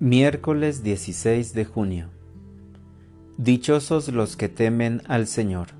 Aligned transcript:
Miércoles 0.00 0.84
16 0.84 1.54
de 1.54 1.64
junio. 1.64 2.06
Dichosos 3.36 4.12
los 4.12 4.36
que 4.36 4.48
temen 4.48 5.02
al 5.08 5.26
Señor. 5.26 5.70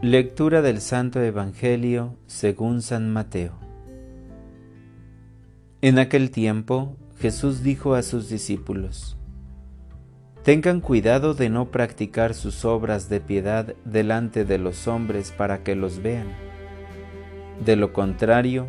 Lectura 0.00 0.62
del 0.62 0.80
Santo 0.80 1.20
Evangelio 1.20 2.14
según 2.28 2.82
San 2.82 3.12
Mateo. 3.12 3.58
En 5.80 5.98
aquel 5.98 6.30
tiempo 6.30 6.96
Jesús 7.18 7.64
dijo 7.64 7.96
a 7.96 8.04
sus 8.04 8.28
discípulos, 8.28 9.18
Tengan 10.44 10.80
cuidado 10.80 11.34
de 11.34 11.48
no 11.48 11.72
practicar 11.72 12.32
sus 12.32 12.64
obras 12.64 13.08
de 13.08 13.18
piedad 13.18 13.74
delante 13.84 14.44
de 14.44 14.58
los 14.58 14.86
hombres 14.86 15.32
para 15.32 15.64
que 15.64 15.74
los 15.74 16.00
vean. 16.00 16.28
De 17.64 17.74
lo 17.74 17.92
contrario, 17.92 18.68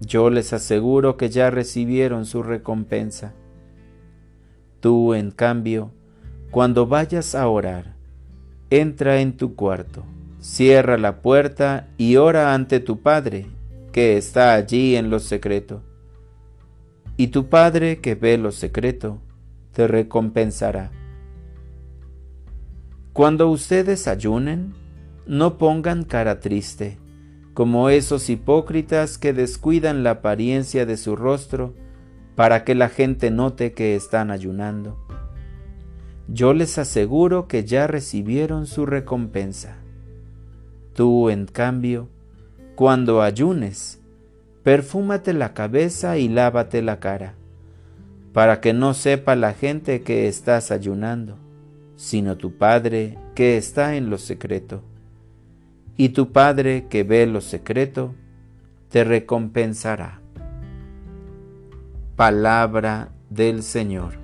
yo 0.00 0.30
les 0.30 0.52
aseguro 0.52 1.16
que 1.16 1.28
ya 1.28 1.50
recibieron 1.50 2.24
su 2.24 2.42
recompensa. 2.42 3.34
Tú, 4.80 5.14
en 5.14 5.30
cambio, 5.30 5.92
cuando 6.50 6.86
vayas 6.86 7.34
a 7.34 7.46
orar, 7.48 7.96
entra 8.70 9.20
en 9.20 9.36
tu 9.36 9.54
cuarto, 9.54 10.04
cierra 10.40 10.96
la 10.96 11.20
puerta 11.20 11.88
y 11.98 12.16
ora 12.16 12.54
ante 12.54 12.80
tu 12.80 13.00
Padre, 13.00 13.46
que 13.92 14.16
está 14.16 14.54
allí 14.54 14.96
en 14.96 15.10
lo 15.10 15.18
secreto. 15.18 15.82
Y 17.18 17.28
tu 17.28 17.48
Padre, 17.50 18.00
que 18.00 18.14
ve 18.14 18.38
lo 18.38 18.52
secreto, 18.52 19.18
te 19.72 19.86
recompensará. 19.86 20.90
Cuando 23.12 23.50
ustedes 23.50 24.08
ayunen, 24.08 24.72
no 25.26 25.58
pongan 25.58 26.04
cara 26.04 26.40
triste 26.40 26.98
como 27.54 27.90
esos 27.90 28.30
hipócritas 28.30 29.18
que 29.18 29.32
descuidan 29.32 30.02
la 30.04 30.10
apariencia 30.10 30.86
de 30.86 30.96
su 30.96 31.16
rostro 31.16 31.74
para 32.36 32.64
que 32.64 32.74
la 32.74 32.88
gente 32.88 33.30
note 33.30 33.72
que 33.72 33.96
están 33.96 34.30
ayunando. 34.30 34.96
Yo 36.28 36.54
les 36.54 36.78
aseguro 36.78 37.48
que 37.48 37.64
ya 37.64 37.86
recibieron 37.86 38.66
su 38.66 38.86
recompensa. 38.86 39.78
Tú, 40.94 41.28
en 41.28 41.46
cambio, 41.46 42.08
cuando 42.76 43.20
ayunes, 43.20 44.00
perfúmate 44.62 45.32
la 45.32 45.52
cabeza 45.52 46.18
y 46.18 46.28
lávate 46.28 46.82
la 46.82 47.00
cara, 47.00 47.34
para 48.32 48.60
que 48.60 48.72
no 48.72 48.94
sepa 48.94 49.34
la 49.34 49.54
gente 49.54 50.02
que 50.02 50.28
estás 50.28 50.70
ayunando, 50.70 51.36
sino 51.96 52.36
tu 52.36 52.56
Padre 52.56 53.18
que 53.34 53.56
está 53.56 53.96
en 53.96 54.08
lo 54.08 54.18
secreto 54.18 54.82
y 56.00 56.08
tu 56.08 56.32
Padre 56.32 56.86
que 56.88 57.04
ve 57.04 57.26
lo 57.26 57.42
secreto, 57.42 58.14
te 58.88 59.04
recompensará. 59.04 60.22
Palabra 62.16 63.10
del 63.28 63.62
Señor. 63.62 64.14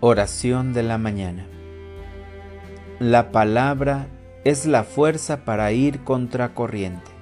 Oración 0.00 0.72
de 0.72 0.82
la 0.82 0.98
mañana. 0.98 1.46
La 2.98 3.30
palabra 3.30 4.08
es 4.42 4.66
la 4.66 4.82
fuerza 4.82 5.44
para 5.44 5.70
ir 5.70 6.00
contra 6.00 6.52
corriente. 6.52 7.12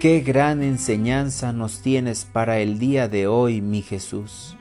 Qué 0.00 0.22
gran 0.22 0.64
enseñanza 0.64 1.52
nos 1.52 1.82
tienes 1.82 2.24
para 2.24 2.58
el 2.58 2.80
día 2.80 3.06
de 3.06 3.28
hoy, 3.28 3.60
mi 3.60 3.82
Jesús. 3.82 4.56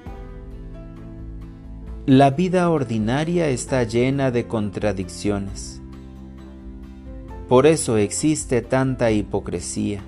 La 2.07 2.29
vida 2.29 2.69
ordinaria 2.69 3.49
está 3.49 3.81
llena 3.81 4.29
de 4.29 4.45
contradicciones. 4.45 5.81
Por 7.49 7.65
eso 7.65 7.97
existe 7.97 8.61
tanta 8.61 9.09
hipocresía, 9.09 10.01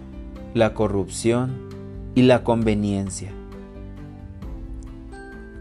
la 0.53 0.75
corrupción 0.75 1.57
y 2.13 2.21
la 2.21 2.43
conveniencia. 2.43 3.31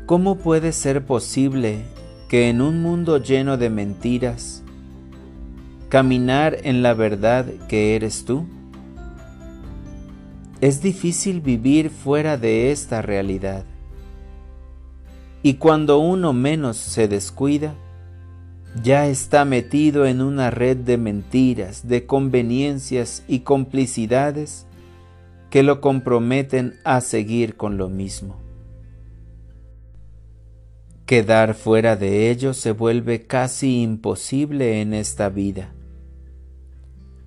¿Cómo 0.05 0.37
puede 0.37 0.73
ser 0.73 1.07
posible 1.07 1.87
que 2.29 2.51
en 2.51 2.61
un 2.61 2.83
mundo 2.83 3.17
lleno 3.17 3.57
de 3.57 3.71
mentiras, 3.71 4.63
caminar 5.89 6.59
en 6.65 6.83
la 6.83 6.93
verdad 6.93 7.47
que 7.67 7.97
eres 7.97 8.27
tú? 8.27 8.45
Es 10.61 10.83
difícil 10.83 11.41
vivir 11.41 11.89
fuera 11.89 12.37
de 12.37 12.73
esta 12.73 13.01
realidad. 13.01 13.65
Y 15.47 15.59
cuando 15.59 16.01
uno 16.01 16.33
menos 16.33 16.77
se 16.77 17.07
descuida, 17.07 17.77
ya 18.83 19.07
está 19.07 19.45
metido 19.45 20.05
en 20.05 20.21
una 20.21 20.51
red 20.51 20.77
de 20.77 20.99
mentiras, 20.99 21.87
de 21.87 22.05
conveniencias 22.05 23.23
y 23.29 23.39
complicidades 23.45 24.67
que 25.49 25.63
lo 25.63 25.81
comprometen 25.81 26.75
a 26.83 27.01
seguir 27.01 27.57
con 27.57 27.79
lo 27.79 27.89
mismo. 27.89 28.41
Quedar 31.07 31.55
fuera 31.55 31.95
de 31.95 32.29
ello 32.33 32.53
se 32.53 32.73
vuelve 32.73 33.29
casi 33.29 33.83
imposible 33.83 34.81
en 34.81 34.95
esta 34.95 35.29
vida. 35.29 35.73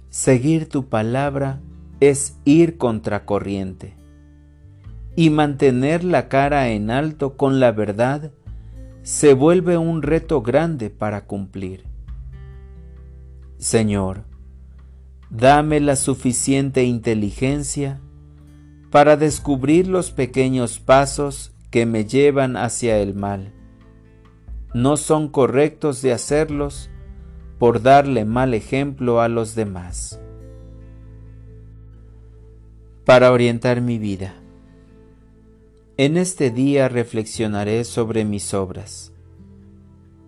Seguir 0.09 0.68
tu 0.68 0.90
palabra 0.90 1.62
es 2.01 2.36
ir 2.44 2.78
contracorriente 2.78 3.99
y 5.19 5.31
mantener 5.31 6.06
la 6.06 6.30
cara 6.30 6.69
en 6.69 6.90
alto 6.90 7.35
con 7.35 7.59
la 7.59 7.74
verdad 7.74 8.31
se 9.02 9.34
vuelve 9.34 9.78
un 9.78 10.02
reto 10.02 10.41
grande 10.41 10.90
para 10.90 11.25
cumplir. 11.25 11.84
Señor, 13.57 14.24
dame 15.30 15.81
la 15.81 15.97
suficiente 15.97 16.85
inteligencia 16.85 18.00
para 18.91 19.18
descubrir 19.18 19.90
los 19.90 20.12
pequeños 20.12 20.80
pasos 20.80 21.53
que 21.69 21.86
me 21.86 22.06
llevan 22.06 22.56
hacia 22.56 23.00
el 23.00 23.13
mal. 23.13 23.51
No 24.74 24.96
son 24.96 25.28
correctos 25.28 26.01
de 26.01 26.13
hacerlos 26.13 26.90
por 27.57 27.81
darle 27.81 28.24
mal 28.24 28.53
ejemplo 28.53 29.19
a 29.19 29.28
los 29.28 29.53
demás. 29.53 30.22
Para 33.03 33.34
orientar 33.34 33.81
mi 33.81 33.98
vida. 33.98 34.33
En 36.00 36.16
este 36.16 36.50
día 36.50 36.88
reflexionaré 36.88 37.84
sobre 37.84 38.24
mis 38.24 38.54
obras. 38.54 39.12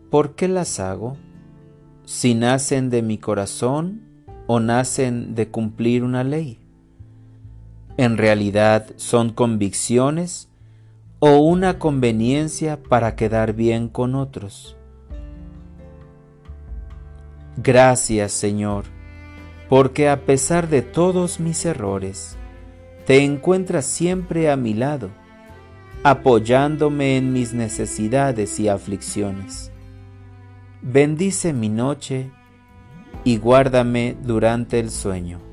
¿Por 0.10 0.36
qué 0.36 0.50
las 0.50 0.82
hago? 0.82 1.16
Si 2.04 2.36
nacen 2.36 2.90
de 2.90 3.02
mi 3.02 3.18
corazón 3.18 4.02
o 4.48 4.60
nacen 4.60 5.34
de 5.34 5.48
cumplir 5.48 6.04
una 6.04 6.26
ley. 6.26 6.60
En 7.96 8.18
realidad 8.18 8.88
son 8.98 9.30
convicciones 9.30 10.50
o 11.20 11.38
una 11.38 11.80
conveniencia 11.80 12.84
para 12.84 13.16
quedar 13.16 13.54
bien 13.54 13.88
con 13.88 14.14
otros. 14.16 14.76
Gracias 17.56 18.34
Señor, 18.34 18.84
porque 19.70 20.10
a 20.10 20.26
pesar 20.26 20.68
de 20.68 20.82
todos 20.82 21.40
mis 21.40 21.64
errores, 21.64 22.36
te 23.06 23.24
encuentras 23.24 23.86
siempre 23.86 24.52
a 24.52 24.58
mi 24.58 24.74
lado 24.74 25.21
apoyándome 26.04 27.18
en 27.18 27.32
mis 27.34 27.54
necesidades 27.54 28.60
y 28.60 28.70
aflicciones. 28.70 29.72
Bendice 30.82 31.54
mi 31.54 31.70
noche 31.70 32.32
y 33.24 33.38
guárdame 33.38 34.18
durante 34.24 34.80
el 34.80 34.90
sueño 34.90 35.51